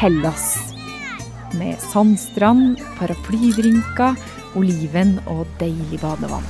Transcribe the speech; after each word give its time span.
Hellas. 0.00 0.72
Med 1.58 1.76
sandstrand, 1.78 2.78
paraplydrinker, 2.96 4.14
oliven 4.56 5.18
og 5.28 5.42
deilig 5.60 5.98
badevann. 6.00 6.46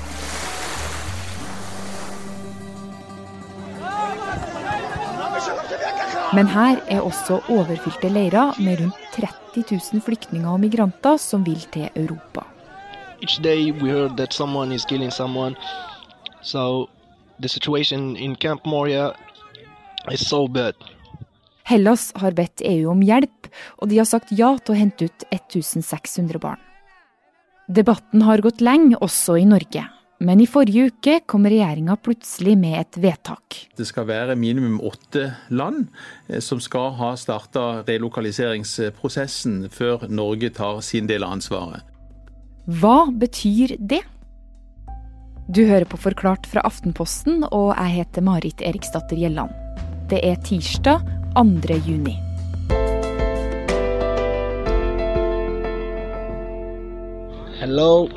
Men 6.31 6.47
her 6.53 6.79
er 6.87 7.01
også 7.03 7.41
overfylte 7.51 8.13
leirer 8.15 8.55
med 8.63 8.85
rundt 8.85 9.11
30 9.17 9.65
000 9.73 10.05
flyktninger 10.07 10.47
og 10.53 10.63
migranter 10.63 11.19
som 11.19 11.43
vil 11.43 11.67
til 11.75 11.89
Europa. 11.97 12.47
So 16.43 16.87
the 17.41 17.49
situation 17.49 18.17
in 18.17 18.37
Camp 18.37 18.65
Moria 18.65 19.11
is 20.13 20.21
so 20.21 20.47
bad. 20.47 21.00
Hellas 21.71 22.09
har 22.19 22.35
bedt 22.35 22.65
EU 22.67 22.91
om 22.91 23.03
hjelp, 23.07 23.47
og 23.79 23.91
de 23.93 24.01
har 24.01 24.09
sagt 24.09 24.33
ja 24.35 24.51
til 24.59 24.75
å 24.75 24.81
hente 24.81 25.07
ut 25.07 25.25
1600 25.31 26.43
barn. 26.43 26.59
Debatten 27.71 28.25
har 28.27 28.43
gått 28.43 28.63
lenge, 28.65 28.99
også 28.99 29.37
i 29.39 29.47
Norge. 29.47 29.85
Men 30.21 30.43
i 30.43 30.49
forrige 30.51 30.91
uke 30.91 31.15
kom 31.31 31.47
regjeringa 31.49 31.95
plutselig 32.03 32.57
med 32.61 32.75
et 32.77 32.99
vedtak. 33.01 33.61
Det 33.79 33.87
skal 33.89 34.09
være 34.11 34.35
minimum 34.37 34.81
åtte 34.85 35.31
land 35.55 35.87
eh, 36.29 36.43
som 36.45 36.61
skal 36.61 36.91
ha 36.99 37.15
starta 37.17 37.85
relokaliseringsprosessen 37.87 39.71
før 39.73 40.05
Norge 40.11 40.51
tar 40.59 40.83
sin 40.85 41.09
del 41.09 41.25
av 41.25 41.39
ansvaret. 41.39 41.87
Hva 42.67 43.07
betyr 43.15 43.79
det? 43.79 44.03
Du 45.49 45.63
hører 45.65 45.89
på 45.89 46.03
Forklart 46.03 46.45
fra 46.51 46.67
Aftenposten, 46.69 47.47
og 47.49 47.73
jeg 47.73 48.03
heter 48.03 48.27
Marit 48.27 48.61
Eriksdatter 48.61 49.19
Gjelland. 49.19 49.55
Det 50.11 50.21
er 50.27 50.37
tirsdag 50.45 51.07
2. 51.35 51.75
juni. 51.87 52.19
Hello, 57.61 58.09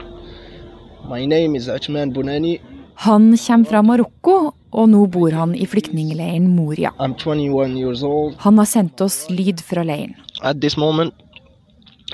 my 1.07 1.25
name 1.25 1.55
is 1.55 1.67
Achman 1.67 2.13
Bunani. 2.13 2.59
Han 2.95 3.37
kommer 3.37 3.65
fra 3.65 3.81
Marokko, 3.81 4.53
og 4.71 4.89
nå 4.89 5.05
bor 5.05 5.31
han 5.31 5.53
i 5.55 5.65
flyktningleiren 5.65 6.47
Moria. 6.55 6.89
I'm 6.99 7.13
21 7.13 7.77
years 7.77 8.03
old. 8.03 8.35
Han 8.39 8.57
har 8.57 8.65
sendt 8.65 9.01
oss 9.01 9.29
lyd 9.29 9.61
fra 9.61 9.83
leiren. 9.83 10.15
At 10.41 10.61
this 10.61 10.77
moment, 10.77 11.13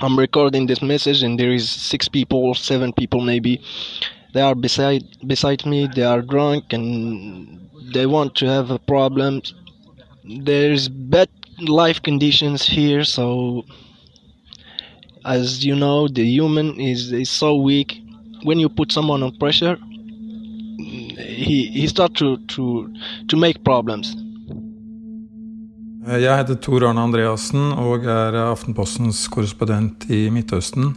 I'm 0.02 0.20
recording 0.20 0.68
this 0.68 0.82
message, 0.82 1.24
and 1.24 1.40
there 1.40 1.54
is 1.54 1.70
six 1.70 2.10
people, 2.10 2.54
seven 2.56 2.92
people 2.94 3.22
maybe. 3.22 3.62
They 4.34 4.42
are 4.42 4.56
beside 4.56 5.06
beside 5.28 5.66
me. 5.66 5.88
They 5.96 6.04
are 6.04 6.22
drunk, 6.22 6.74
and 6.74 7.70
they 7.94 8.06
want 8.06 8.36
to 8.36 8.48
have 8.48 8.70
a 8.70 8.80
problem. 8.80 9.42
There's 10.30 10.90
bad 10.90 11.30
life 11.68 12.04
conditions 12.04 12.68
here, 12.68 13.04
so 13.04 13.66
as 15.26 15.66
you 15.66 15.76
know, 15.76 16.08
the 16.08 16.24
human 16.24 16.80
is 16.80 17.12
is 17.12 17.32
so 17.32 17.56
weak. 17.56 17.98
When 18.44 18.60
you 18.60 18.70
put 18.70 18.92
someone 18.92 19.24
on 19.24 19.32
pressure, 19.40 19.78
he 21.18 21.72
he 21.74 21.88
start 21.88 22.14
to 22.22 22.38
to 22.54 22.94
to 23.28 23.38
make 23.38 23.64
problems. 23.64 24.14
Jeg 26.06 26.38
heter 26.38 26.56
Tor 26.62 26.86
Arne 26.88 27.02
Andreassen 27.02 27.72
og 27.74 28.06
er 28.06 28.38
Aftenpostens 28.44 29.28
korrespondent 29.28 30.06
i 30.10 30.30
Midtøsten. 30.30 30.94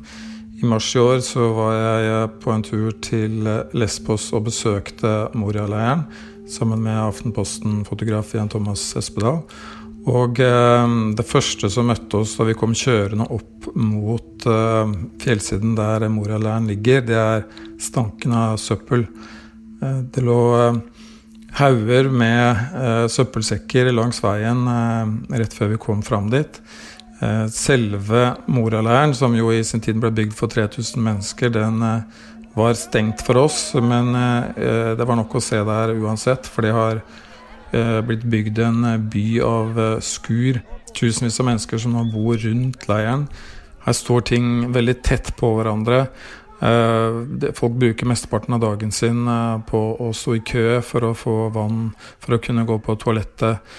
I 0.61 0.65
mars 0.65 0.95
i 0.95 0.99
år 0.99 1.25
så 1.25 1.49
var 1.57 1.73
jeg 2.01 2.31
på 2.45 2.53
en 2.53 2.63
tur 2.63 2.93
til 3.03 3.49
Lesbos 3.73 4.29
og 4.33 4.45
besøkte 4.45 5.33
Moria-leiren 5.35 6.05
sammen 6.49 6.83
med 6.83 6.99
Aftenposten-fotograf 6.99 8.35
Jan 8.35 8.49
Thomas 8.49 8.85
Espedal. 8.97 9.43
Og 10.11 10.41
eh, 10.43 10.95
det 11.15 11.27
første 11.29 11.71
som 11.71 11.87
møtte 11.87 12.23
oss 12.25 12.35
da 12.39 12.47
vi 12.49 12.57
kom 12.59 12.75
kjørende 12.75 13.29
opp 13.31 13.69
mot 13.79 14.47
eh, 14.51 14.95
fjellsiden 15.23 15.77
der 15.79 16.09
Moria-leiren 16.11 16.67
ligger, 16.71 17.05
det 17.07 17.19
er 17.19 17.45
stanken 17.81 18.35
av 18.35 18.57
søppel. 18.59 19.07
Eh, 19.79 20.01
det 20.11 20.25
lå 20.27 20.41
eh, 20.59 20.81
hauger 21.61 22.11
med 22.11 22.75
eh, 22.75 23.05
søppelsekker 23.13 23.93
langs 23.95 24.19
veien 24.25 24.67
eh, 24.73 25.37
rett 25.39 25.55
før 25.55 25.77
vi 25.77 25.85
kom 25.87 26.03
fram 26.07 26.33
dit. 26.33 26.63
Selve 27.55 28.33
Moria-leiren, 28.51 29.13
som 29.15 29.37
jo 29.39 29.53
i 29.55 29.61
sin 29.63 29.79
tid 29.79 30.01
ble 30.03 30.09
bygd 30.11 30.33
for 30.35 30.51
3000 30.51 30.99
mennesker, 30.99 31.53
den 31.55 31.77
eh, 31.87 32.25
var 32.55 32.75
stengt 32.75 33.23
for 33.27 33.37
oss. 33.37 33.73
Men 33.75 34.15
eh, 34.15 34.93
det 34.99 35.07
var 35.09 35.19
nok 35.19 35.37
å 35.37 35.45
se 35.45 35.61
der 35.67 35.95
uansett, 35.97 36.49
for 36.49 36.67
det 36.67 36.75
har 36.77 37.01
eh, 37.73 37.99
blitt 38.05 38.27
bygd 38.29 38.63
en 38.67 38.85
eh, 38.93 39.01
by 39.01 39.27
av 39.47 39.83
skur. 40.05 40.61
Tusenvis 40.93 41.41
av 41.41 41.49
mennesker 41.49 41.81
som 41.81 41.97
nå 41.97 42.05
bor 42.13 42.37
rundt 42.43 42.87
leiren. 42.91 43.27
Her 43.87 43.97
står 43.97 44.29
ting 44.35 44.47
veldig 44.75 45.01
tett 45.03 45.33
på 45.39 45.57
hverandre. 45.57 46.07
Folk 47.59 47.73
bruker 47.75 48.07
mesteparten 48.07 48.55
av 48.55 48.61
dagen 48.63 48.93
sin 48.95 49.25
på 49.67 49.81
å 49.99 50.13
stå 50.15 50.37
i 50.37 50.43
kø 50.47 50.77
for 50.87 51.09
å 51.09 51.17
få 51.19 51.33
vann, 51.51 51.89
for 52.23 52.37
å 52.37 52.39
kunne 52.45 52.63
gå 52.69 52.77
på 52.79 52.95
toalettet. 53.03 53.75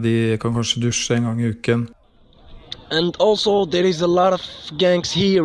De 0.00 0.14
kan 0.40 0.56
kanskje 0.56 0.80
dusje 0.86 1.18
en 1.18 1.28
gang 1.28 1.42
i 1.42 1.50
uken. 1.52 1.82
And 2.88 3.12
also, 3.20 3.66
there 3.66 3.84
is 3.84 4.00
a 4.00 4.08
lot 4.08 4.32
of 4.32 4.40
gangs 4.78 5.12
here. 5.12 5.44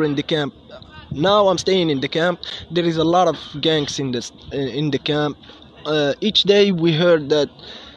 Now 1.12 1.48
I'm 1.48 1.58
staying 1.58 1.90
in 1.90 2.02
the 2.02 2.08
camp. 2.08 2.40
There 2.72 2.86
is 2.86 2.98
a 2.98 3.04
lot 3.04 3.28
of 3.28 3.38
gangs 3.62 4.00
in 4.00 4.12
this 4.12 4.32
in 4.52 4.92
the 4.92 5.00
camp. 5.00 5.38
Uh, 5.86 6.14
each 6.22 6.44
day 6.44 6.72
we 6.72 6.92
heard 6.94 7.30
that 7.30 7.50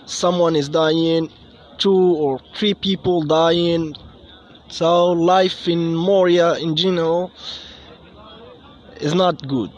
someone 0.07 0.57
is 0.57 0.69
dying, 0.69 1.29
two 1.79 2.15
or 2.17 2.41
three 2.55 2.75
people 2.75 3.23
dying. 3.23 3.95
So 4.69 5.07
life 5.07 5.67
in 5.67 5.97
Moria 5.97 6.55
in 6.55 6.77
general 6.77 7.33
is 9.01 9.15
not 9.15 9.47
good. 9.49 9.71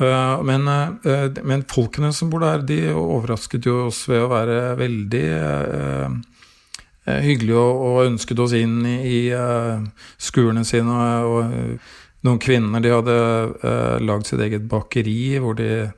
Eh, 0.00 0.42
Men, 0.42 0.68
eh, 0.68 1.42
men 1.42 1.64
folkene 1.64 2.12
som 2.12 2.30
bor 2.30 2.40
der, 2.40 2.62
de 2.62 2.92
overrasket 2.94 3.66
jo 3.66 3.86
oss 3.88 4.04
ved 4.08 4.22
å 4.22 4.28
være 4.30 4.58
veldig 4.78 5.22
eh, 5.26 6.12
eh, 7.06 7.22
hyggelige 7.24 7.64
og, 7.64 8.04
ønsket 8.06 8.38
oss 8.38 8.54
inn 8.54 8.84
i, 8.86 9.30
eh, 9.34 9.80
skurene 10.18 10.64
sine. 10.64 11.00
Og, 11.26 11.50
eh, 11.50 11.96
noen 12.26 12.40
kvinner 12.42 12.82
de 12.82 12.90
hadde 12.92 13.16
uh, 13.62 13.96
lagd 14.02 14.26
sitt 14.26 14.42
eget 14.42 14.66
bakeri 14.70 15.38
hvor 15.42 15.54
de 15.58 15.88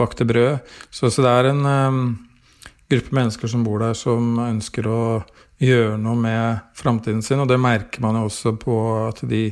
bakte 0.00 0.24
brød. 0.24 0.60
Så, 0.90 1.10
så 1.12 1.24
det 1.24 1.32
er 1.32 1.50
en 1.50 1.66
um, 1.66 2.00
gruppe 2.90 3.16
mennesker 3.16 3.50
som 3.50 3.64
bor 3.66 3.82
der, 3.82 3.96
som 3.98 4.38
ønsker 4.42 4.88
å 4.88 5.02
gjøre 5.60 5.98
noe 6.00 6.16
med 6.16 6.62
framtiden 6.78 7.22
sin. 7.22 7.42
Og 7.42 7.50
det 7.50 7.60
merker 7.60 8.02
man 8.04 8.18
jo 8.18 8.26
også 8.30 8.54
på 8.60 8.78
at 9.04 9.20
de, 9.28 9.50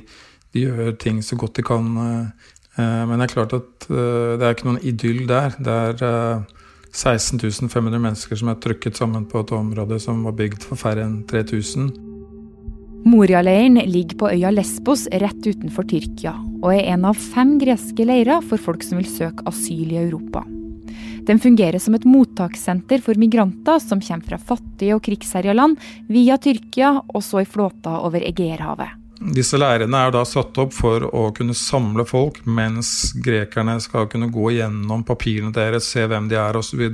de 0.54 0.64
gjør 0.64 0.94
ting 1.00 1.20
så 1.24 1.36
godt 1.36 1.60
de 1.60 1.66
kan. 1.68 1.90
eh, 2.00 3.04
Men 3.04 3.18
det 3.18 3.28
er 3.28 3.34
klart 3.34 3.56
at 3.58 3.88
uh, 3.90 4.38
det 4.40 4.46
er 4.46 4.56
ikke 4.56 4.70
noen 4.70 4.82
idyll 4.82 5.26
der. 5.28 5.56
Det 5.60 5.78
er 5.84 6.04
uh, 6.40 6.58
16 6.88 7.68
500 7.68 8.00
mennesker 8.00 8.40
som 8.40 8.48
er 8.48 8.60
trykket 8.64 8.96
sammen 8.96 9.28
på 9.28 9.44
et 9.44 9.52
område 9.52 10.00
som 10.00 10.24
var 10.24 10.38
bygd 10.38 10.64
for 10.64 10.80
færre 10.80 11.04
enn 11.04 11.20
3000. 11.28 12.07
Moria-leiren 13.04 13.78
ligger 13.86 14.18
på 14.18 14.30
øya 14.34 14.50
Lesbos 14.50 15.06
rett 15.22 15.46
utenfor 15.46 15.86
Tyrkia, 15.88 16.34
og 16.62 16.72
er 16.74 16.90
en 16.94 17.06
av 17.08 17.18
fem 17.18 17.56
greske 17.60 18.04
leirer 18.06 18.42
for 18.44 18.60
folk 18.60 18.82
som 18.84 18.98
vil 18.98 19.08
søke 19.10 19.46
asyl 19.48 19.92
i 19.94 20.00
Europa. 20.00 20.42
Den 21.28 21.38
fungerer 21.38 21.78
som 21.78 21.94
et 21.94 22.06
mottakssenter 22.08 23.02
for 23.04 23.20
migranter 23.20 23.78
som 23.84 24.00
kommer 24.00 24.30
fra 24.30 24.38
fattige 24.40 24.96
og 24.96 25.02
krigsherja 25.04 25.54
land, 25.54 25.76
via 26.08 26.38
Tyrkia 26.40 26.94
og 27.02 27.22
så 27.24 27.42
i 27.44 27.48
flåta 27.48 27.98
over 28.00 28.24
Egeerhavet. 28.24 28.96
Disse 29.34 29.58
leirene 29.58 29.98
er 30.06 30.12
da 30.14 30.22
satt 30.26 30.58
opp 30.62 30.72
for 30.76 31.04
å 31.04 31.28
kunne 31.34 31.56
samle 31.58 32.04
folk, 32.06 32.40
mens 32.46 33.12
grekerne 33.24 33.76
skal 33.82 34.06
kunne 34.10 34.30
gå 34.32 34.52
gjennom 34.56 35.02
papirene 35.06 35.50
deres, 35.54 35.90
se 35.90 36.06
hvem 36.06 36.30
de 36.30 36.38
er 36.38 36.58
osv. 36.58 36.84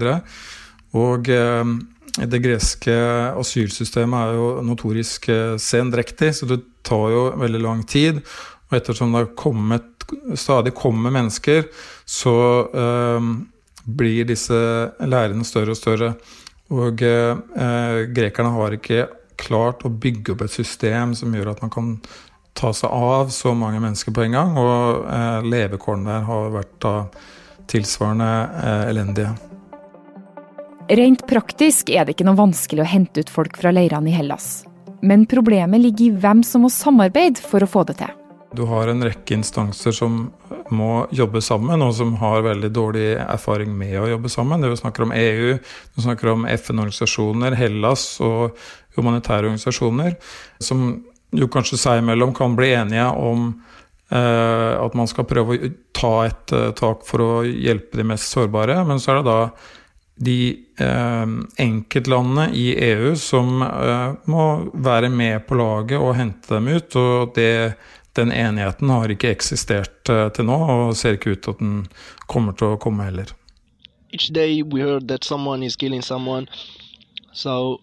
Og 0.94 1.28
så 1.28 1.36
eh, 1.36 1.74
det 2.14 2.38
greske 2.38 2.94
asylsystemet 3.34 4.20
er 4.20 4.36
jo 4.38 4.50
notorisk 4.66 5.28
eh, 5.32 5.56
sendrektig, 5.58 6.30
så 6.36 6.46
det 6.46 6.60
tar 6.86 7.08
jo 7.10 7.24
veldig 7.40 7.62
lang 7.64 7.82
tid. 7.90 8.20
Og 8.68 8.76
ettersom 8.78 9.16
det 9.16 9.32
kommet, 9.38 10.06
stadig 10.38 10.74
kommer 10.78 11.14
mennesker, 11.14 11.66
så 12.06 12.36
eh, 12.70 13.28
blir 13.84 14.28
disse 14.28 14.60
leirene 15.02 15.46
større 15.46 15.74
og 15.74 15.80
større. 15.80 16.12
Og 16.74 17.02
eh, 17.02 18.04
grekerne 18.14 18.54
har 18.54 18.78
ikke 18.78 19.08
klart 19.40 19.82
å 19.84 19.90
bygge 19.90 20.34
opp 20.34 20.44
et 20.46 20.54
system 20.54 21.16
som 21.18 21.34
gjør 21.34 21.52
at 21.52 21.64
man 21.64 21.72
kan 21.74 21.96
ta 22.54 22.70
seg 22.76 22.92
av 22.94 23.32
så 23.34 23.52
mange 23.58 23.82
mennesker 23.82 24.14
på 24.14 24.28
en 24.28 24.38
gang. 24.38 24.54
Og 24.60 25.08
eh, 25.10 25.50
levekårene 25.50 26.12
der 26.12 26.28
har 26.30 26.54
vært 26.54 26.78
da 26.84 26.94
tilsvarende 27.70 28.30
eh, 28.62 28.86
elendige. 28.92 29.34
Rent 30.88 31.22
praktisk 31.24 31.88
er 31.88 32.04
det 32.04 32.12
ikke 32.12 32.26
noe 32.28 32.36
vanskelig 32.36 32.82
å 32.84 32.88
hente 32.88 33.22
ut 33.24 33.30
folk 33.32 33.54
fra 33.56 33.70
leirene 33.72 34.10
i 34.10 34.12
Hellas. 34.12 34.66
Men 35.00 35.22
problemet 35.24 35.80
ligger 35.80 36.04
i 36.04 36.16
hvem 36.20 36.42
som 36.44 36.60
må 36.64 36.68
samarbeide 36.72 37.40
for 37.40 37.64
å 37.64 37.68
få 37.68 37.86
det 37.88 37.96
til. 38.02 38.10
Du 38.54 38.66
har 38.68 38.90
en 38.92 39.00
rekke 39.02 39.32
instanser 39.34 39.94
som 39.96 40.26
må 40.68 41.06
jobbe 41.08 41.40
sammen, 41.42 41.80
og 41.82 41.94
som 41.96 42.12
har 42.20 42.44
veldig 42.44 42.68
dårlig 42.76 43.06
erfaring 43.16 43.72
med 43.74 43.96
å 43.96 44.10
jobbe 44.12 44.30
sammen. 44.32 44.60
Det 44.60 44.70
vi 44.74 44.80
snakker 44.82 45.06
om 45.06 45.14
EU, 45.16 45.54
vi 45.96 46.04
snakker 46.04 46.30
om 46.34 46.44
FN-organisasjoner, 46.52 47.56
Hellas 47.58 48.04
og 48.24 48.52
humanitære 48.98 49.48
organisasjoner, 49.48 50.18
som 50.62 50.84
jo 51.34 51.48
kanskje 51.50 51.78
seg 51.80 52.02
imellom 52.02 52.34
kan 52.36 52.52
bli 52.58 52.74
enige 52.76 53.06
om 53.24 53.48
eh, 54.12 54.74
at 54.76 55.00
man 55.00 55.08
skal 55.10 55.26
prøve 55.32 55.56
å 55.56 55.72
ta 55.96 56.12
et 56.28 56.54
uh, 56.54 56.68
tak 56.76 57.08
for 57.08 57.24
å 57.24 57.30
hjelpe 57.48 57.98
de 57.98 58.06
mest 58.12 58.28
sårbare. 58.36 58.76
Men 58.86 59.00
så 59.02 59.14
er 59.14 59.22
det 59.22 59.32
da 59.32 59.40
de 60.14 60.56
eh, 60.78 61.26
enkeltlandene 61.64 62.48
i 62.54 62.68
EU 62.90 63.14
som 63.18 63.62
eh, 63.62 64.14
må 64.30 64.46
være 64.74 65.10
med 65.10 65.46
på 65.48 65.58
laget 65.58 65.98
og 65.98 66.14
hente 66.18 66.54
dem 66.54 66.70
ut. 66.70 66.96
Og 66.96 67.34
det 67.34 67.74
den 68.14 68.30
enigheten 68.32 68.90
har 68.94 69.10
ikke 69.10 69.32
eksistert 69.34 70.10
eh, 70.10 70.28
til 70.34 70.46
nå, 70.46 70.54
og 70.54 70.96
ser 70.98 71.18
ikke 71.18 71.34
ut 71.34 71.42
til 71.42 71.56
at 71.56 71.62
den 71.62 71.80
kommer 72.30 72.54
til 72.54 72.74
å 72.74 72.80
komme 72.80 73.08
heller. 73.08 73.32
Each 74.14 74.30
day 74.30 74.62
we 74.62 74.84
heard 74.84 75.08
that 75.08 75.26
someone 75.26 75.66
is 75.66 75.74
killing 75.76 76.02
someone, 76.02 76.46
so 77.32 77.80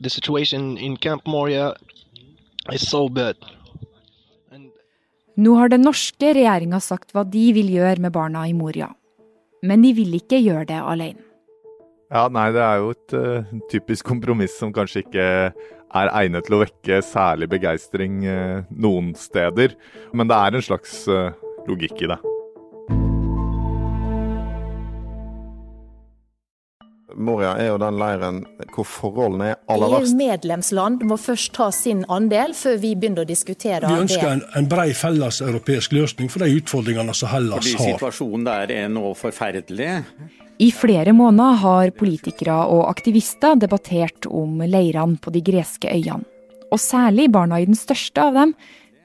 the 0.00 0.08
situation 0.08 0.78
in 0.78 0.96
Camp 0.96 1.26
Moria 1.26 1.74
is 2.72 2.88
so 2.88 3.08
bad. 3.08 3.36
Nå 5.36 5.56
har 5.58 5.68
den 5.68 5.82
norske 5.82 6.30
regjeringa 6.32 6.78
sagt 6.80 7.12
hva 7.12 7.24
de 7.26 7.48
vil 7.52 7.68
gjøre 7.74 8.00
med 8.00 8.14
barna 8.14 8.46
i 8.48 8.54
Moria. 8.54 8.92
Men 9.66 9.82
de 9.82 9.90
vil 9.96 10.14
ikke 10.16 10.38
gjøre 10.38 10.68
det 10.70 10.80
alene. 10.80 11.33
Ja, 12.14 12.28
nei, 12.30 12.50
det 12.54 12.62
er 12.62 12.78
jo 12.78 12.92
et 12.94 13.14
uh, 13.18 13.56
typisk 13.72 14.06
kompromiss 14.06 14.54
som 14.60 14.70
kanskje 14.74 15.02
ikke 15.02 15.24
er 15.94 16.10
egnet 16.14 16.46
til 16.46 16.54
å 16.54 16.60
vekke 16.62 17.00
særlig 17.02 17.48
begeistring 17.50 18.20
uh, 18.22 18.60
noen 18.70 19.16
steder. 19.18 19.74
Men 20.14 20.30
det 20.30 20.38
er 20.38 20.54
en 20.54 20.62
slags 20.62 21.00
uh, 21.10 21.34
logikk 21.66 22.04
i 22.06 22.12
det. 22.12 22.20
Moria 27.14 27.52
er 27.62 27.68
jo 27.72 27.80
den 27.82 27.98
leiren 27.98 28.40
hvor 28.74 28.86
forholdene 28.90 29.50
er 29.52 29.58
aller 29.70 29.92
verst. 29.96 30.14
EU-medlemsland 30.14 31.02
må 31.06 31.18
først 31.18 31.54
ta 31.58 31.68
sin 31.74 32.02
andel 32.10 32.54
før 32.58 32.78
vi 32.82 32.94
begynner 32.98 33.26
å 33.26 33.28
diskutere 33.28 33.82
det. 33.82 33.90
Vi 33.90 34.06
ønsker 34.06 34.30
en, 34.30 34.46
en 34.58 34.70
bred 34.70 34.94
felles 34.98 35.42
europeisk 35.42 35.94
løsning 35.94 36.30
for 36.30 36.46
de 36.46 36.62
utfordringene 36.62 37.14
som 37.14 37.30
Hellas 37.34 37.66
Fordi 37.66 37.76
har. 37.82 37.98
Situasjonen 37.98 38.48
der 38.50 38.74
er 38.78 38.90
nå 38.90 39.14
forferdelig. 39.18 39.92
I 40.62 40.70
flere 40.70 41.10
måneder 41.16 41.58
har 41.64 41.90
politikere 41.98 42.54
og 42.70 42.84
aktivister 42.86 43.56
debattert 43.58 44.28
om 44.30 44.60
leirene 44.62 45.18
på 45.18 45.32
de 45.34 45.42
greske 45.42 45.90
øyene. 45.90 46.22
Og 46.70 46.78
særlig 46.78 47.28
barna 47.34 47.58
i 47.62 47.66
den 47.66 47.78
største 47.78 48.22
av 48.22 48.34
dem, 48.38 48.54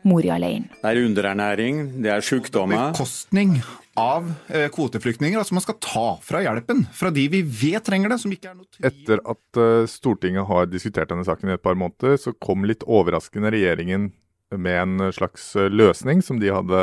Moria-leiren. 0.08 0.70
Det 0.80 0.88
er 0.88 1.02
underernæring, 1.04 1.82
det 2.06 2.12
er 2.14 2.24
sykdommer. 2.24 2.94
Bekostning 2.94 3.58
av 4.00 4.30
eh, 4.48 4.70
kvoteflyktninger. 4.72 5.42
Altså 5.42 5.58
man 5.58 5.66
skal 5.66 5.76
ta 5.84 6.06
fra 6.24 6.40
hjelpen 6.46 6.86
fra 6.96 7.12
de 7.14 7.26
vi 7.34 7.42
vet 7.44 7.84
trenger 7.84 8.14
det. 8.14 8.22
som 8.22 8.32
ikke 8.32 8.54
er 8.54 8.56
noe 8.56 8.70
tvil. 8.70 8.88
Etter 8.88 9.22
at 9.34 9.60
uh, 9.60 9.90
Stortinget 9.92 10.48
har 10.48 10.70
diskutert 10.72 11.12
denne 11.12 11.28
saken 11.28 11.52
i 11.52 11.58
et 11.58 11.66
par 11.66 11.78
måneder, 11.78 12.16
så 12.22 12.34
kom 12.40 12.64
litt 12.70 12.86
overraskende 12.88 13.52
regjeringen 13.54 14.12
med 14.56 14.82
en 14.86 15.12
slags 15.14 15.52
eh, 15.60 15.70
løsning 15.70 16.24
som 16.26 16.40
de 16.42 16.54
hadde 16.54 16.82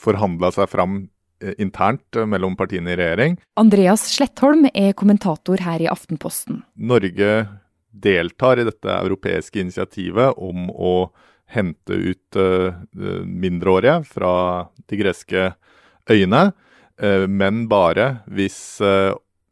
forhandla 0.00 0.50
seg 0.56 0.72
fram 0.72 1.04
Eh, 1.04 1.21
internt 1.58 2.16
eh, 2.16 2.26
mellom 2.28 2.56
partiene 2.58 2.94
i 2.94 2.98
regjering. 2.98 3.36
Andreas 3.60 4.06
Slettholm 4.14 4.68
er 4.72 4.94
kommentator 4.98 5.62
her 5.64 5.82
i 5.82 5.90
Aftenposten. 5.90 6.62
Norge 6.74 7.32
deltar 7.92 8.60
i 8.60 8.66
dette 8.68 8.94
europeiske 8.94 9.60
initiativet 9.60 10.38
om 10.40 10.70
å 10.72 10.94
hente 11.52 11.92
ut 11.92 12.38
uh, 12.40 12.72
mindreårige 13.28 13.98
fra 14.08 14.34
de 14.88 14.96
greske 14.96 15.50
øyene, 16.08 16.52
men 17.28 17.66
bare 17.68 18.22
hvis 18.30 18.80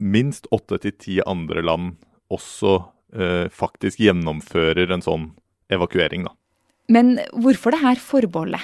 minst 0.00 0.46
åtte 0.54 0.78
til 0.80 0.94
ti 0.96 1.16
andre 1.28 1.64
land 1.66 1.96
også 2.32 2.78
faktisk 3.52 4.00
gjennomfører 4.04 4.92
en 4.94 5.02
sånn 5.02 5.24
evakuering. 5.72 6.28
Da. 6.28 6.34
Men 6.92 7.18
hvorfor 7.32 7.74
det 7.74 7.82
her 7.82 8.00
forbeholdet? 8.02 8.62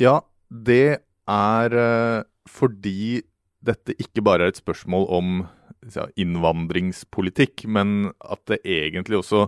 Ja, 0.00 0.20
det 0.48 1.00
er 1.28 1.76
eh, 1.76 2.26
fordi 2.48 3.22
dette 3.64 3.94
ikke 4.00 4.24
bare 4.24 4.46
er 4.46 4.54
et 4.54 4.60
spørsmål 4.60 5.08
om 5.12 5.38
innvandringspolitikk, 6.18 7.66
men 7.70 8.10
at 8.20 8.40
det 8.50 8.60
egentlig 8.66 9.20
også 9.20 9.46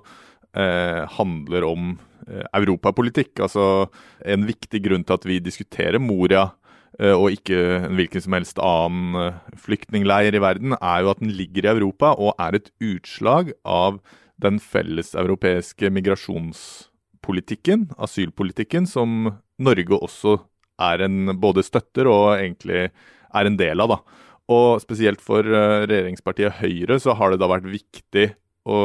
eh, 0.57 1.03
handler 1.17 1.67
om 1.67 1.91
eh, 2.29 2.47
europapolitikk. 2.57 3.41
Altså 3.43 3.91
en 4.25 4.47
viktig 4.49 4.83
grunn 4.85 5.05
til 5.07 5.19
at 5.19 5.27
vi 5.29 5.41
diskuterer 5.43 6.01
Moria 6.03 6.51
eh, 6.99 7.15
og 7.15 7.35
ikke 7.35 7.59
en 7.81 7.99
hvilken 7.99 8.25
som 8.25 8.39
helst 8.39 8.63
annen 8.63 9.19
eh, 9.21 9.41
flyktningleir 9.59 10.37
i 10.37 10.43
verden, 10.43 10.77
er 10.79 11.05
jo 11.05 11.13
at 11.15 11.23
den 11.23 11.35
ligger 11.35 11.67
i 11.67 11.75
Europa 11.75 12.15
og 12.17 12.35
er 12.39 12.61
et 12.61 12.71
utslag 12.81 13.53
av 13.65 14.01
den 14.41 14.61
felleseuropeiske 14.63 15.91
migrasjonspolitikken, 15.93 17.91
asylpolitikken, 18.01 18.87
som 18.89 19.35
Norge 19.61 19.99
også 19.99 20.39
er 20.81 21.07
en 21.07 21.35
både 21.41 21.65
støtter 21.67 22.09
og 22.11 22.35
egentlig 22.39 22.89
er 22.89 23.47
en 23.47 23.59
del 23.61 23.83
av. 23.85 23.97
da. 23.97 24.27
Og 24.51 24.83
spesielt 24.83 25.23
for 25.23 25.47
uh, 25.47 25.87
regjeringspartiet 25.87 26.59
Høyre 26.61 26.99
så 27.03 27.15
har 27.19 27.33
det 27.33 27.41
da 27.43 27.51
vært 27.51 27.69
viktig 27.71 28.31
å 28.71 28.81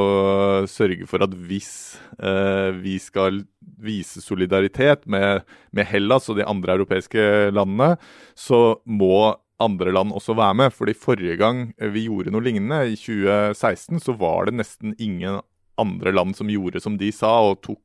sørge 0.72 1.08
for 1.10 1.26
at 1.26 1.34
hvis 1.50 1.98
eh, 2.16 2.72
vi 2.80 2.96
skal 3.02 3.42
vise 3.84 4.22
solidaritet 4.24 5.04
med, 5.04 5.44
med, 5.76 5.88
Hellas 5.90 6.30
og 6.32 6.40
de 6.40 6.46
andre 6.48 6.78
europeiske 6.78 7.52
landene, 7.52 7.98
så 8.40 8.80
må 8.88 9.36
andre 9.62 9.92
land 9.92 10.16
også 10.16 10.38
være 10.40 10.58
med. 10.62 10.74
Fordi 10.74 10.96
forrige 10.96 11.36
gang 11.42 11.68
vi 11.92 12.06
gjorde 12.08 12.32
noe 12.34 12.48
lignende, 12.48 12.86
i 12.88 12.96
2016, 12.96 14.00
så 14.08 14.16
var 14.16 14.48
det 14.48 14.62
nesten 14.62 14.96
ingen 14.96 15.42
andre 15.76 16.16
land 16.16 16.40
som 16.40 16.50
gjorde 16.50 16.80
som 16.80 16.96
de 16.98 17.12
sa, 17.12 17.36
og 17.44 17.60
tok 17.68 17.84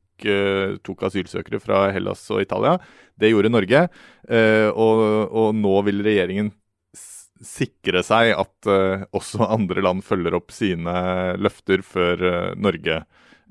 tok, 0.85 1.05
asylsøkere 1.07 1.61
fra 1.63 1.83
Hellas 1.95 2.23
og 2.33 2.43
Italia. 2.43 2.77
Det 3.19 3.31
gjorde 3.31 3.53
Norge. 3.53 3.85
Eh, 4.29 4.69
og, 4.69 5.03
og 5.29 5.53
nå 5.57 5.75
vil 5.87 6.03
regjeringen 6.05 6.51
sikre 7.41 8.03
seg 8.05 8.35
at 8.37 8.67
uh, 8.69 9.01
også 9.17 9.47
andre 9.57 9.81
land 9.81 10.03
følger 10.05 10.35
opp 10.37 10.53
sine 10.53 10.93
løfter 11.41 11.81
før 11.81 12.53
Norge 12.53 13.01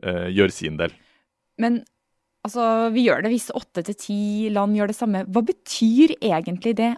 gjør 0.00 0.52
sin 0.54 0.78
del. 0.80 0.94
Men 1.60 1.82
altså, 2.46 2.88
vi 2.94 3.04
gjør 3.06 3.24
det 3.24 3.32
hvis 3.34 3.50
åtte 3.56 3.84
til 3.86 3.98
ti 4.00 4.20
land 4.52 4.78
gjør 4.78 4.92
det 4.92 4.96
samme. 4.96 5.24
Hva 5.28 5.42
betyr 5.46 6.16
egentlig 6.16 6.74
det? 6.78 6.94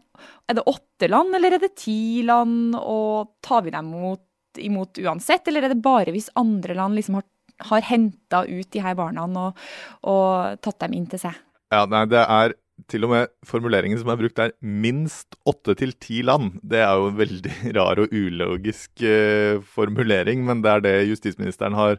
Er 0.49 0.59
det 0.59 0.67
åtte 0.71 1.09
land, 1.11 1.35
eller 1.37 1.57
er 1.57 1.65
det 1.65 1.75
ti 1.81 2.23
land, 2.27 2.77
og 2.79 3.35
tar 3.45 3.65
vi 3.67 3.75
dem 3.75 3.91
imot, 3.91 4.25
imot 4.63 5.03
uansett? 5.03 5.49
Eller 5.51 5.67
er 5.67 5.75
det 5.75 5.83
bare 5.85 6.15
hvis 6.15 6.31
andre 6.39 6.77
land 6.79 6.99
liksom 6.99 7.19
har 7.19 7.27
har 7.69 7.87
henta 7.89 8.43
ut 8.49 8.69
de 8.73 8.83
her 8.85 8.97
barna 8.99 9.27
og, 9.29 9.63
og, 10.03 10.59
tatt 10.65 10.81
dem 10.85 10.97
inn 10.99 11.09
til 11.11 11.23
seg. 11.23 11.39
Ja, 11.73 11.87
nei, 11.89 12.05
det 12.11 12.21
er 12.23 12.57
til 12.91 13.07
og 13.07 13.13
med 13.13 13.33
formuleringen 13.47 14.01
som 14.01 14.11
er 14.11 14.19
brukt 14.21 14.41
er 14.43 14.55
minst 14.61 15.37
åtte 15.49 15.75
til 15.79 15.95
ti 16.03 16.23
land. 16.27 16.59
Det 16.67 16.81
er 16.83 16.99
jo 16.99 17.11
en 17.11 17.19
veldig 17.21 17.55
rar 17.79 18.01
og 18.03 18.13
ulogisk 18.13 19.05
eh, 19.07 19.63
formulering, 19.75 20.45
men 20.49 20.65
det 20.65 20.73
er 20.73 20.85
det 20.87 20.95
justisministeren 21.13 21.77
har 21.79 21.99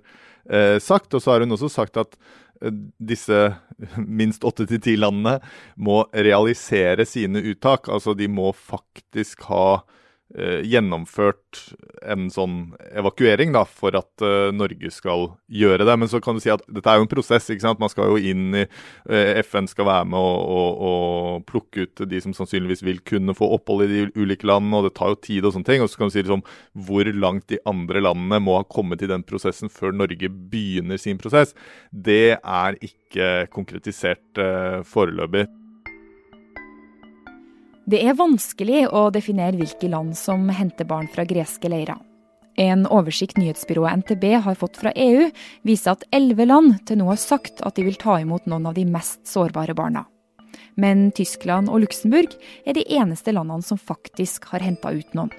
eh, 0.50 0.80
sagt. 0.84 1.14
Og 1.14 1.24
så 1.24 1.34
har 1.34 1.46
hun 1.46 1.56
også 1.56 1.72
sagt 1.72 2.00
at 2.02 2.18
eh, 2.62 2.74
disse 3.00 3.46
minst 4.22 4.46
åtte 4.48 4.68
til 4.70 4.82
ti 4.84 4.98
landene 5.00 5.40
må 5.78 6.04
realisere 6.14 7.08
sine 7.10 7.44
uttak. 7.54 7.90
Altså 7.90 8.18
de 8.18 8.30
må 8.32 8.52
faktisk 8.58 9.48
ha 9.52 9.84
gjennomført 10.34 11.60
en 12.02 12.28
sånn 12.34 12.74
evakuering 12.98 13.54
da, 13.54 13.64
for 13.70 13.96
at 13.98 14.24
uh, 14.26 14.50
Norge 14.56 14.90
skal 14.94 15.30
gjøre 15.52 15.86
det. 15.88 15.96
Men 16.00 16.10
så 16.12 16.20
kan 16.24 16.38
du 16.38 16.44
si 16.44 16.52
at 16.54 16.64
dette 16.68 16.90
er 16.90 17.00
jo 17.00 17.06
en 17.06 17.12
prosess. 17.12 17.50
ikke 17.54 17.66
sant? 17.66 17.82
Man 17.82 17.92
skal 17.92 18.12
jo 18.12 18.32
inn 18.32 18.58
i 18.58 18.66
uh, 18.66 19.42
FN 19.44 19.70
skal 19.70 19.88
være 19.90 20.10
med 20.10 20.20
og, 20.20 20.50
og, 20.58 20.84
og, 20.90 21.46
plukke 21.50 21.86
ut 21.88 22.04
de 22.10 22.22
som 22.24 22.36
sannsynligvis 22.36 22.84
vil 22.86 23.02
kunne 23.06 23.36
få 23.38 23.50
opphold 23.58 23.86
i 23.86 23.92
de 23.92 24.04
ulike 24.20 24.48
landene, 24.50 24.80
og 24.80 24.90
det 24.90 24.96
tar 25.00 25.14
jo 25.14 25.22
tid 25.30 25.48
og 25.48 25.56
sånne 25.56 25.70
ting. 25.70 25.86
Og 25.86 25.92
så 25.92 26.02
kan 26.02 26.12
du 26.12 26.16
si 26.16 26.24
liksom, 26.24 26.46
hvor 26.88 27.14
langt 27.14 27.48
de 27.54 27.62
andre 27.70 28.04
landene 28.04 28.42
må 28.44 28.60
ha 28.60 28.68
kommet 28.68 29.04
i 29.04 29.12
den 29.12 29.26
prosessen 29.28 29.72
før 29.74 29.96
Norge 29.96 30.30
begynner 30.30 31.02
sin 31.02 31.22
prosess. 31.22 31.54
Det 31.92 32.38
er 32.38 32.80
ikke 32.82 33.34
konkretisert 33.54 34.42
uh, 34.42 34.82
foreløpig. 34.88 35.48
Det 37.84 38.00
er 38.00 38.16
vanskelig 38.16 38.86
å 38.96 39.10
definere 39.12 39.60
hvilke 39.60 39.90
land 39.92 40.16
som 40.16 40.48
henter 40.56 40.88
barn 40.88 41.10
fra 41.12 41.26
greske 41.28 41.68
leirer. 41.68 42.00
En 42.56 42.86
oversikt 42.88 43.36
nyhetsbyrået 43.36 44.04
NTB 44.04 44.24
har 44.46 44.56
fått 44.56 44.78
fra 44.80 44.94
EU, 44.96 45.26
viser 45.68 45.98
at 45.98 46.06
elleve 46.16 46.46
land 46.48 46.78
til 46.88 47.02
nå 47.02 47.10
har 47.10 47.20
sagt 47.20 47.60
at 47.66 47.76
de 47.76 47.84
vil 47.84 47.98
ta 48.00 48.20
imot 48.22 48.46
noen 48.48 48.70
av 48.70 48.78
de 48.78 48.86
mest 48.88 49.26
sårbare 49.28 49.76
barna. 49.76 50.06
Men 50.80 51.10
Tyskland 51.12 51.68
og 51.68 51.84
Luxembourg 51.84 52.38
er 52.64 52.78
de 52.78 52.86
eneste 52.96 53.34
landene 53.36 53.66
som 53.66 53.82
faktisk 53.82 54.48
har 54.54 54.64
henta 54.64 54.94
ut 54.94 55.18
noen. 55.18 55.34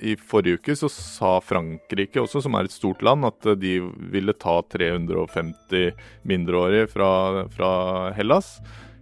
i 0.00 0.14
forrige 0.16 0.56
uke 0.56 0.76
så 0.76 0.88
sa 0.88 1.40
Frankrike 1.44 2.22
også, 2.22 2.40
som 2.40 2.54
er 2.56 2.64
et 2.64 2.72
stort 2.72 3.02
land, 3.04 3.24
at 3.24 3.44
de 3.60 3.74
ville 4.12 4.32
ta 4.32 4.62
350 4.72 5.90
mindreårige 6.24 6.86
fra, 6.88 7.10
fra 7.52 7.72
Hellas. 8.16 8.54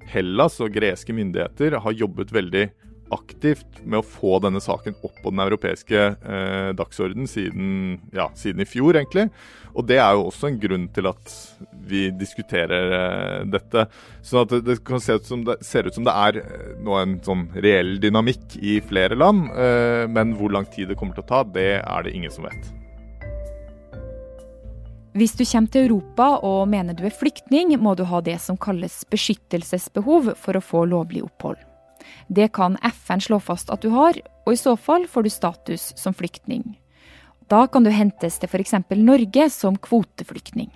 Hellas 0.09 0.59
og 0.65 0.75
greske 0.75 1.15
myndigheter 1.17 1.79
har 1.85 1.97
jobbet 1.97 2.33
veldig 2.35 2.69
aktivt 3.15 3.81
med 3.85 4.01
å 4.01 4.07
få 4.07 4.39
denne 4.45 4.61
saken 4.61 4.97
opp 5.07 5.17
på 5.23 5.33
den 5.33 5.41
europeiske 5.41 6.01
eh, 6.13 6.71
dagsorden 6.77 7.29
siden, 7.31 7.99
ja, 8.13 8.29
siden, 8.37 8.63
i 8.63 8.69
fjor, 8.69 8.99
egentlig. 8.99 9.29
Og 9.75 9.87
det 9.89 10.01
er 10.03 10.17
jo 10.17 10.27
også 10.29 10.51
en 10.51 10.59
grunn 10.61 10.89
til 10.95 11.09
at 11.11 11.33
vi 11.89 12.09
diskuterer 12.19 12.97
eh, 12.99 13.47
dette. 13.53 13.87
Sånn 14.25 14.45
at 14.45 14.55
det, 14.55 14.63
det 14.67 14.79
kan 14.87 15.03
se 15.03 15.19
ut 15.19 15.29
som 15.29 15.45
det, 15.47 15.61
ser 15.67 15.89
ut 15.89 15.97
som 15.97 16.07
det 16.09 16.17
er 16.27 16.43
eh, 16.43 16.75
nå 16.85 16.99
en 17.01 17.17
sånn 17.25 17.47
reell 17.57 17.97
dynamikk 18.03 18.59
i 18.61 18.79
flere 18.85 19.19
land. 19.19 19.49
Eh, 19.57 20.05
men 20.11 20.37
hvor 20.39 20.53
lang 20.55 20.69
tid 20.75 20.93
det 20.93 20.99
kommer 21.01 21.17
til 21.17 21.27
å 21.27 21.33
ta, 21.33 21.45
det 21.57 21.71
er 21.81 22.05
det 22.07 22.17
ingen 22.17 22.35
som 22.35 22.49
vet. 22.49 22.73
Hvis 25.19 25.33
du 25.35 25.43
kommer 25.43 25.71
til 25.73 25.89
Europa 25.89 26.27
og 26.47 26.69
mener 26.71 26.95
du 26.95 27.01
er 27.09 27.11
flyktning, 27.15 27.73
må 27.83 27.97
du 27.99 28.05
ha 28.07 28.21
det 28.23 28.37
som 28.39 28.59
kalles 28.61 29.01
beskyttelsesbehov 29.11 30.29
for 30.39 30.55
å 30.55 30.63
få 30.63 30.85
lovlig 30.87 31.25
opphold. 31.27 31.59
Det 32.31 32.53
kan 32.55 32.77
FN 32.87 33.25
slå 33.25 33.41
fast 33.43 33.73
at 33.75 33.83
du 33.83 33.91
har, 33.97 34.15
og 34.47 34.55
i 34.55 34.61
så 34.61 34.77
fall 34.79 35.09
får 35.11 35.27
du 35.27 35.31
status 35.35 35.89
som 35.99 36.15
flyktning. 36.15 36.77
Da 37.51 37.65
kan 37.67 37.83
du 37.83 37.91
hentes 37.91 38.39
til 38.39 38.47
f.eks. 38.53 38.77
Norge 38.95 39.51
som 39.51 39.81
kvoteflyktning. 39.89 40.71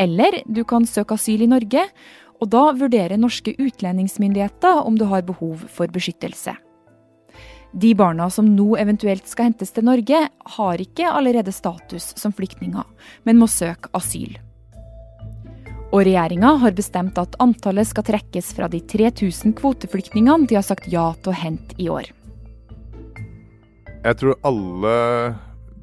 Eller 0.00 0.40
du 0.48 0.62
kan 0.64 0.88
søke 0.88 1.18
asyl 1.20 1.44
i 1.44 1.52
Norge, 1.52 1.84
og 2.40 2.48
da 2.52 2.70
vurderer 2.72 3.20
norske 3.20 3.58
utlendingsmyndigheter 3.60 4.86
om 4.88 4.96
du 4.96 5.04
har 5.10 5.26
behov 5.28 5.68
for 5.68 5.92
beskyttelse. 5.92 6.56
De 7.76 7.94
barna 7.94 8.30
som 8.30 8.46
nå 8.56 8.70
eventuelt 8.80 9.26
skal 9.28 9.50
hentes 9.50 9.74
til 9.76 9.84
Norge, 9.84 10.16
har 10.56 10.80
ikke 10.80 11.10
allerede 11.12 11.52
status 11.52 12.14
som 12.16 12.32
flyktninger, 12.32 12.86
men 13.28 13.36
må 13.36 13.48
søke 13.52 13.90
asyl. 13.92 14.38
Og 15.92 16.06
regjeringa 16.08 16.54
har 16.62 16.72
bestemt 16.76 17.20
at 17.20 17.36
antallet 17.42 17.90
skal 17.90 18.06
trekkes 18.08 18.48
fra 18.56 18.70
de 18.72 18.80
3000 18.80 19.52
kvoteflyktningene 19.60 20.48
de 20.48 20.56
har 20.56 20.64
sagt 20.64 20.88
ja 20.88 21.10
til 21.20 21.34
å 21.34 21.36
hente 21.36 21.76
i 21.76 21.90
år. 21.92 22.08
Jeg 24.06 24.18
tror 24.22 24.40
alle 24.48 24.96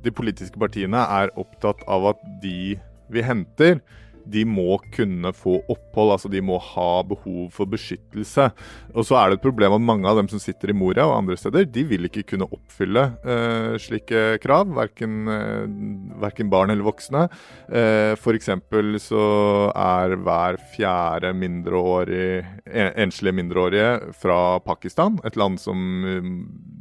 de 0.02 0.12
politiske 0.18 0.58
partiene 0.58 1.06
er 1.22 1.30
opptatt 1.38 1.86
av 1.86 2.10
at 2.16 2.26
de 2.42 2.74
vi 3.14 3.22
henter, 3.22 3.84
de 4.30 4.44
må 4.48 4.78
kunne 4.94 5.34
få 5.36 5.58
opphold, 5.72 6.14
altså 6.16 6.32
de 6.32 6.42
må 6.46 6.58
ha 6.62 6.90
behov 7.08 7.50
for 7.56 7.70
beskyttelse. 7.70 8.50
Og 8.94 9.08
så 9.08 9.18
er 9.20 9.30
det 9.30 9.40
et 9.40 9.46
problem 9.46 9.76
at 9.78 9.86
mange 9.86 10.10
av 10.10 10.20
dem 10.20 10.30
som 10.32 10.42
sitter 10.42 10.72
i 10.72 10.78
Moria 10.78 11.06
og 11.10 11.18
andre 11.18 11.38
steder, 11.40 11.68
de 11.70 11.86
vil 11.90 12.08
ikke 12.08 12.26
kunne 12.34 12.48
oppfylle 12.48 13.06
uh, 13.26 13.74
slike 13.82 14.40
krav. 14.44 14.72
Verken, 14.74 15.28
verken, 16.24 16.52
barn 16.54 16.74
eller 16.74 16.88
voksne. 16.88 17.26
Uh, 17.68 18.14
F.eks. 18.16 18.52
så 19.04 19.26
er 19.72 20.18
hver 20.24 20.60
fjerde 20.76 21.34
mindreårig, 21.38 22.44
en, 22.68 22.94
enslige 23.08 23.38
mindreårige 23.40 23.90
fra 24.20 24.60
Pakistan, 24.64 25.20
et 25.28 25.38
land 25.40 25.60
som 25.62 25.78
um, 25.78 26.38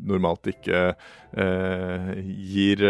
normalt 0.08 0.48
ikke 0.52 0.92
uh, 0.94 2.12
gir, 2.22 2.86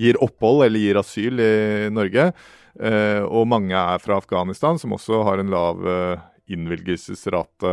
gir 0.00 0.22
opphold 0.24 0.64
eller 0.66 0.88
gir 0.88 1.00
asyl 1.00 1.44
i 1.44 1.52
Norge. 1.92 2.30
Uh, 2.78 3.22
og 3.26 3.48
mange 3.50 3.76
er 3.76 4.02
fra 4.02 4.18
Afghanistan, 4.20 4.78
som 4.78 4.94
også 4.96 5.22
har 5.26 5.40
en 5.40 5.50
lav 5.52 5.80
uh, 5.82 6.20
innvilgelsesrate 6.50 7.72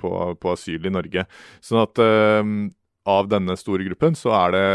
på, 0.00 0.10
på, 0.40 0.54
asyl 0.54 0.86
i 0.86 0.94
Norge. 0.94 1.26
Sånn 1.64 1.82
at 1.82 1.98
av 3.10 3.26
denne 3.28 3.56
store 3.58 3.84
gruppen 3.88 4.14
så 4.16 4.30
er 4.38 4.54
det 4.54 4.66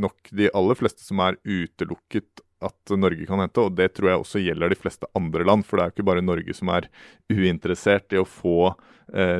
nok 0.00 0.30
de 0.32 0.48
aller 0.56 0.78
fleste 0.80 1.04
som 1.04 1.20
er 1.20 1.36
utelukket 1.44 2.40
at 2.64 2.94
Norge 2.96 3.28
kan 3.28 3.42
hente, 3.44 3.60
og 3.60 3.76
det 3.76 3.90
tror 3.92 4.08
jeg 4.08 4.22
også 4.22 4.40
gjelder 4.40 4.72
de 4.72 4.78
fleste 4.80 5.10
andre 5.18 5.44
land. 5.44 5.66
For 5.68 5.76
det 5.76 5.84
er 5.84 5.92
jo 5.92 5.96
ikke 5.98 6.08
bare 6.08 6.24
Norge 6.24 6.56
som 6.56 6.72
er 6.72 6.88
uinteressert 7.28 8.16
i 8.16 8.22
å 8.22 8.24
få 8.24 8.72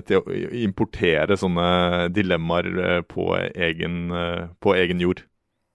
til 0.06 0.20
å 0.20 0.36
importere 0.60 1.40
sånne 1.40 2.10
dilemmaer 2.14 3.00
på 3.08 3.30
egen, 3.40 4.12
på 4.60 4.76
egen 4.76 5.00
jord. 5.02 5.24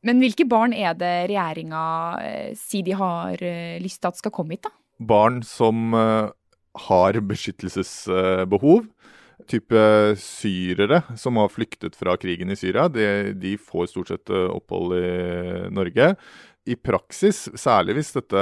Men 0.08 0.22
hvilke 0.22 0.48
barn 0.50 0.74
er 0.74 0.96
det 0.98 1.14
regjeringa 1.30 1.86
eh, 2.26 2.52
sier 2.58 2.86
de 2.86 2.98
har 2.98 3.42
eh, 3.46 3.78
lyst 3.82 4.02
til 4.02 4.10
at 4.10 4.22
skal 4.22 4.34
komme 4.34 4.58
hit, 4.58 4.66
da? 4.66 4.74
Barn 5.02 5.42
som 5.46 5.94
eh, 5.98 6.32
har 6.88 7.22
beskyttelsesbehov. 7.30 8.88
Type 9.50 9.82
syrere 10.22 11.02
som 11.18 11.40
har 11.42 11.50
flyktet 11.50 11.98
fra 11.98 12.14
krigen 12.22 12.54
i 12.54 12.58
Syria. 12.58 12.86
De, 12.94 13.34
de 13.34 13.56
får 13.58 13.90
stort 13.90 14.12
sett 14.14 14.30
opphold 14.30 14.94
i 15.00 15.08
Norge. 15.74 16.12
I 16.70 16.76
praksis, 16.78 17.48
særlig 17.58 17.96
hvis 17.98 18.12
dette 18.14 18.42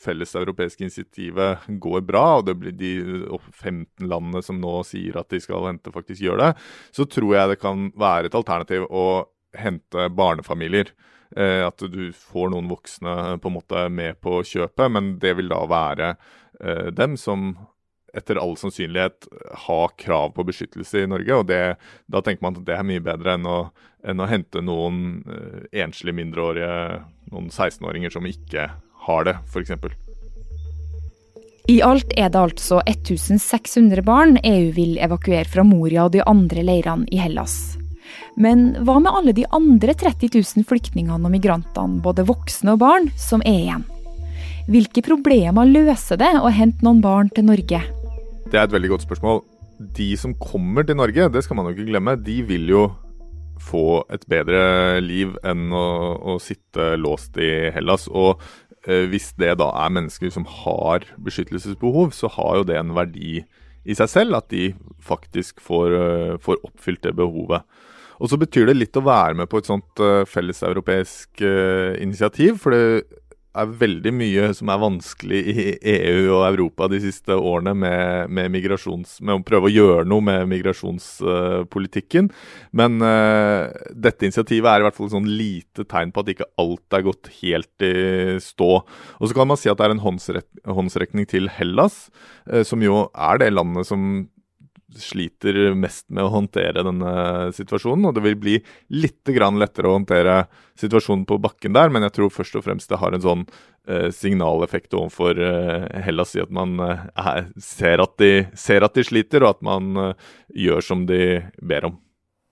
felleseuropeiske 0.00 0.86
initiativet 0.86 1.66
går 1.84 2.00
bra, 2.08 2.38
og 2.38 2.46
det 2.48 2.54
blir 2.56 2.72
de 2.72 2.92
15 3.28 4.08
landene 4.08 4.40
som 4.44 4.56
nå 4.60 4.78
sier 4.88 5.20
at 5.20 5.28
de 5.28 5.40
skal 5.44 5.68
hente, 5.68 5.92
faktisk 5.92 6.24
gjør 6.24 6.40
det, 6.40 6.54
så 6.96 7.04
tror 7.04 7.34
jeg 7.36 7.52
det 7.52 7.60
kan 7.60 7.90
være 7.92 8.32
et 8.32 8.38
alternativ 8.40 8.88
å 8.88 9.04
hente 9.56 10.08
barnefamilier. 10.10 10.92
Eh, 11.36 11.66
at 11.66 11.82
du 11.92 12.12
får 12.12 12.52
noen 12.54 12.70
voksne 12.70 13.36
på 13.42 13.50
en 13.50 13.56
måte 13.58 13.88
med 13.92 14.20
på 14.24 14.40
kjøpet, 14.48 14.92
men 14.92 15.16
det 15.20 15.34
vil 15.36 15.50
da 15.52 15.60
være 15.68 16.14
eh, 16.60 16.88
dem 16.94 17.18
som 17.20 17.52
etter 18.16 18.40
all 18.40 18.56
sannsynlighet 18.56 19.28
har 19.66 19.92
krav 20.00 20.32
på 20.36 20.44
beskyttelse 20.48 21.04
i 21.04 21.10
Norge. 21.10 21.34
og 21.34 21.46
det, 21.46 21.76
Da 22.06 22.22
tenker 22.24 22.42
man 22.42 22.56
at 22.56 22.64
det 22.64 22.76
er 22.78 22.86
mye 22.86 23.04
bedre 23.04 23.36
enn 23.36 23.46
å, 23.46 23.58
enn 24.02 24.20
å 24.20 24.28
hente 24.28 24.64
noen 24.64 25.22
eh, 25.28 25.82
enslige 25.84 26.16
mindreårige, 26.16 27.04
noen 27.32 27.50
16-åringer 27.52 28.10
som 28.10 28.26
ikke 28.26 28.70
har 29.08 29.28
det, 29.28 29.36
f.eks. 29.46 29.76
I 31.68 31.82
alt 31.84 32.14
er 32.16 32.30
det 32.32 32.40
altså 32.40 32.80
1600 32.88 34.00
barn 34.00 34.38
EU 34.40 34.70
vil 34.72 34.96
evakuere 35.04 35.44
fra 35.44 35.66
Moria 35.68 36.06
og 36.08 36.14
de 36.16 36.24
andre 36.24 36.64
leirene 36.64 37.04
i 37.12 37.20
Hellas. 37.20 37.76
Men 38.40 38.70
hva 38.86 38.98
med 39.02 39.12
alle 39.12 39.34
de 39.36 39.46
andre 39.54 39.94
30 39.98 40.32
000 40.34 40.66
flyktningene 40.68 41.18
og 41.18 41.34
migrantene, 41.34 42.02
både 42.04 42.26
voksne 42.28 42.76
og 42.76 42.82
barn, 42.82 43.08
som 43.18 43.44
er 43.46 43.62
igjen? 43.64 43.86
Hvilke 44.68 45.02
problemer 45.04 45.68
løser 45.68 46.20
det 46.20 46.34
å 46.42 46.52
hente 46.52 46.84
noen 46.84 47.00
barn 47.04 47.30
til 47.32 47.48
Norge? 47.48 47.80
Det 48.48 48.56
er 48.56 48.66
et 48.66 48.74
veldig 48.74 48.94
godt 48.94 49.06
spørsmål. 49.06 49.42
De 49.96 50.08
som 50.20 50.34
kommer 50.36 50.84
til 50.84 50.98
Norge, 50.98 51.28
det 51.32 51.44
skal 51.44 51.58
man 51.58 51.68
jo 51.68 51.76
ikke 51.76 51.90
glemme, 51.90 52.18
de 52.20 52.40
vil 52.46 52.68
jo 52.68 52.88
få 53.62 54.02
et 54.14 54.24
bedre 54.30 55.00
liv 55.02 55.34
enn 55.46 55.72
å, 55.74 55.86
å 56.34 56.38
sitte 56.42 56.94
låst 57.00 57.38
i 57.42 57.70
Hellas. 57.74 58.06
Og 58.08 58.42
eh, 58.86 59.06
hvis 59.10 59.32
det 59.40 59.56
da 59.60 59.70
er 59.82 59.94
mennesker 59.94 60.32
som 60.34 60.46
har 60.62 61.06
beskyttelsesbehov, 61.24 62.12
så 62.16 62.30
har 62.38 62.60
jo 62.60 62.68
det 62.68 62.78
en 62.80 62.94
verdi 62.96 63.42
i 63.88 63.96
seg 63.96 64.10
selv 64.12 64.38
at 64.38 64.50
de 64.52 64.72
faktisk 65.00 65.62
får, 65.64 65.94
uh, 65.96 66.32
får 66.42 66.60
oppfylt 66.66 67.06
det 67.06 67.14
behovet. 67.16 67.64
Og 68.18 68.30
så 68.30 68.38
betyr 68.40 68.68
det 68.68 68.78
litt 68.78 68.98
å 68.98 69.06
være 69.06 69.38
med 69.38 69.50
på 69.50 69.60
et 69.60 69.70
sånt 69.70 70.02
uh, 70.02 70.24
felleseuropeisk 70.28 71.42
uh, 71.44 71.94
initiativ. 72.02 72.58
For 72.62 72.74
det 72.74 72.84
er 73.58 73.72
veldig 73.80 74.12
mye 74.14 74.48
som 74.56 74.70
er 74.70 74.80
vanskelig 74.82 75.38
i 75.50 75.64
EU 75.94 76.34
og 76.36 76.44
Europa 76.46 76.88
de 76.92 77.00
siste 77.02 77.34
årene 77.34 77.74
med, 77.74 78.30
med, 78.30 78.52
med 78.52 79.34
å 79.34 79.38
prøve 79.46 79.68
å 79.68 79.72
gjøre 79.72 80.06
noe 80.08 80.24
med 80.24 80.46
migrasjonspolitikken. 80.52 82.30
Men 82.78 82.98
uh, 83.02 83.68
dette 83.90 84.28
initiativet 84.28 84.70
er 84.70 84.82
i 84.82 84.88
hvert 84.88 84.98
fall 84.98 85.12
sånn 85.14 85.30
lite 85.30 85.86
tegn 85.88 86.12
på 86.14 86.24
at 86.24 86.32
ikke 86.34 86.50
alt 86.60 86.98
er 86.98 87.06
gått 87.08 87.32
helt 87.40 87.86
i 87.86 88.38
stå. 88.42 88.72
Og 89.18 89.30
så 89.30 89.38
kan 89.38 89.50
man 89.50 89.60
si 89.60 89.70
at 89.72 89.80
det 89.80 89.88
er 89.88 89.96
en 89.96 90.06
håndsrekning 90.78 91.28
til 91.30 91.50
Hellas, 91.58 92.06
uh, 92.50 92.62
som 92.66 92.82
jo 92.84 93.06
er 93.14 93.42
det 93.42 93.54
landet 93.54 93.88
som 93.88 94.28
sliter 94.96 95.74
mest 95.76 96.06
med 96.08 96.24
å 96.24 96.32
håndtere 96.32 96.84
denne 96.86 97.12
situasjonen. 97.54 98.08
Og 98.08 98.16
det 98.16 98.24
vil 98.24 98.38
bli 98.40 98.56
litt 98.94 99.28
lettere 99.28 99.90
å 99.90 99.96
håndtere 99.98 100.46
situasjonen 100.78 101.26
på 101.28 101.38
bakken 101.42 101.74
der, 101.76 101.90
men 101.92 102.06
jeg 102.06 102.16
tror 102.16 102.32
først 102.32 102.56
og 102.56 102.64
fremst 102.64 102.88
det 102.88 103.00
har 103.00 103.12
en 103.12 103.24
sånn 103.24 103.44
eh, 103.88 104.08
signaleffekt 104.14 104.94
overfor 104.94 105.38
eh, 105.38 106.02
Hellas 106.06 106.36
i 106.36 106.42
at 106.44 106.50
man 106.54 106.78
eh, 106.80 107.44
ser, 107.60 108.00
at 108.00 108.16
de, 108.18 108.46
ser, 108.54 108.86
at 108.86 108.94
de, 108.94 109.04
sliter, 109.04 109.44
og 109.44 109.56
at 109.56 109.66
man 109.66 109.96
eh, 109.96 110.28
gjør 110.66 110.84
som 110.84 111.06
de 111.08 111.42
ber 111.60 111.90
om. 111.90 111.98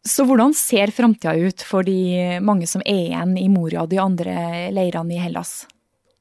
Så 0.07 0.23
hvordan 0.27 0.53
ser 0.55 0.93
framtida 0.95 1.35
ut 1.35 1.65
for 1.67 1.83
de 1.87 2.39
mange 2.45 2.69
som 2.71 2.85
er 2.87 3.09
igjen 3.09 3.33
i 3.41 3.49
Moria 3.51 3.83
og 3.83 3.91
de 3.91 3.99
andre 3.99 4.37
leirene 4.75 5.17
i 5.17 5.23
Hellas? 5.25 5.65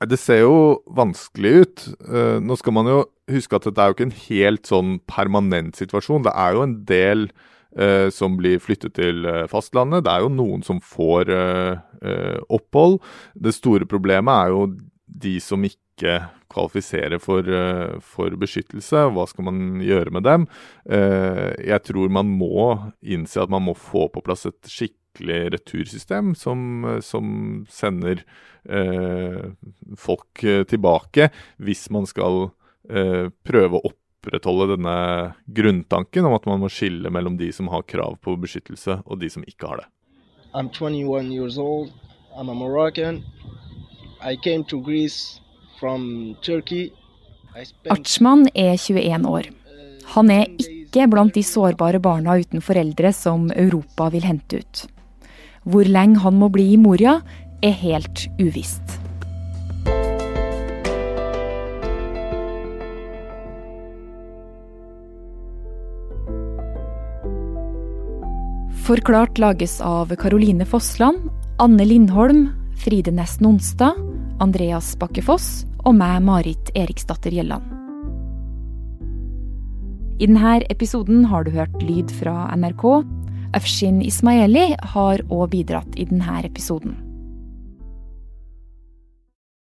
Det 0.03 0.17
ser 0.19 0.41
jo 0.43 0.55
vanskelig 0.91 1.51
ut. 1.63 1.83
Uh, 2.03 2.37
nå 2.43 2.57
skal 2.59 2.75
man 2.75 2.89
jo 2.91 3.03
huske 3.31 3.55
at 3.55 3.67
dette 3.69 3.81
er 3.81 3.91
jo 3.91 3.95
ikke 3.95 4.07
en 4.09 4.17
helt 4.25 4.67
sånn 4.67 4.97
permanent 5.07 5.79
situasjon. 5.79 6.25
Det 6.25 6.33
er 6.35 6.57
jo 6.57 6.65
en 6.65 6.73
del 6.89 7.23
uh, 7.79 8.11
som 8.11 8.35
blir 8.35 8.59
flyttet 8.59 8.97
til 8.99 9.23
uh, 9.23 9.45
fastlandet. 9.51 10.03
Det 10.03 10.11
er 10.11 10.25
jo 10.25 10.33
noen 10.35 10.65
som 10.67 10.83
får 10.83 11.31
opphold. 12.51 12.99
Det 13.39 13.55
store 13.55 13.87
problemet 13.89 14.35
er 14.35 14.51
jo 14.51 14.67
de 15.25 15.37
som 15.41 15.63
ikke 15.63 16.19
kvalifiserer 16.51 17.21
for, 17.23 17.47
for, 18.03 18.35
beskyttelse. 18.37 19.07
Hva 19.15 19.23
skal 19.31 19.47
man 19.47 19.79
gjøre 19.81 20.11
med 20.13 20.25
dem? 20.27 20.45
Jeg 20.85 21.81
tror 21.87 22.11
man 22.13 22.29
må 22.29 22.67
innse 23.01 23.41
at 23.41 23.49
man 23.49 23.63
må 23.65 23.73
få 23.79 24.05
på 24.13 24.21
plass 24.27 24.45
et 24.51 24.59
skikkelig 24.69 25.04
skikkelig 25.15 25.53
retursystem 25.53 26.35
som, 26.35 26.99
som 27.01 27.65
sender 27.69 28.23
eh, 28.67 29.51
folk 29.97 30.43
tilbake, 30.67 31.29
hvis 31.57 31.89
man 31.89 32.05
skal 32.05 32.51
eh, 32.89 33.29
prøve 33.43 33.79
å 33.79 33.91
opprettholde 33.91 34.75
denne 34.75 35.35
grunntanken 35.47 36.25
om 36.25 36.33
at 36.35 36.45
man 36.45 36.59
må 36.59 36.69
skille 36.69 37.09
mellom 37.09 37.37
de 37.37 37.51
som 37.53 37.67
har 37.69 37.83
krav 37.83 38.17
på 38.21 38.35
beskyttelse, 38.35 39.01
og 39.05 39.19
de 39.19 39.29
som 39.29 39.43
ikke 39.45 39.67
har 39.67 39.83
det. 39.83 39.87
I'm 40.53 40.69
21 40.69 41.31
years 41.31 41.57
old. 41.57 41.91
I'm 42.35 42.49
a 42.49 42.53
Moroccan. 42.53 43.23
I 44.21 44.35
came 44.35 44.63
to 44.65 44.81
Greece 44.81 45.39
from 45.79 46.35
Turkey. 46.41 46.91
Artsman 47.89 48.49
er 48.55 48.75
21 48.77 49.27
år. 49.27 49.49
Han 50.15 50.31
er 50.31 50.47
ikke 50.59 51.07
blant 51.11 51.35
de 51.35 51.43
sårbare 51.43 51.99
barna 51.99 52.35
uten 52.39 52.61
foreldre 52.63 53.11
som 53.13 53.47
Europa 53.51 54.09
vil 54.11 54.27
hente 54.27 54.59
ut. 54.59 54.85
Hvor 55.65 55.87
lenge 55.89 56.21
han 56.21 56.37
må 56.37 56.51
bli 56.53 56.71
i 56.75 56.77
Moria, 56.77 57.19
er 57.65 57.73
helt 57.81 58.27
uvisst. 58.37 58.99
Forklart 68.85 69.39
lages 69.41 69.79
av 69.81 70.11
Caroline 70.21 70.65
Fossland, 70.69 71.31
Anne 71.57 71.87
Lindholm, 71.89 72.51
Fride 72.77 73.09
Nesten 73.09 73.47
Onsdag, 73.49 73.97
Andreas 74.43 74.91
Bakkefoss 75.01 75.63
og 75.87 75.95
meg, 75.97 76.19
Marit 76.21 76.69
Eriksdatter 76.77 77.33
Gjelland. 77.33 77.65
I 80.21 80.29
denne 80.29 80.59
episoden 80.69 81.25
har 81.31 81.47
du 81.47 81.55
hørt 81.57 81.73
lyd 81.81 82.13
fra 82.13 82.45
NRK. 82.53 82.85
Afshin 83.55 84.01
Ismaeli 84.03 84.73
har 84.91 85.21
òg 85.31 85.53
bidratt 85.53 85.95
i 85.95 86.03
denne 86.09 86.41
episoden. 86.43 87.04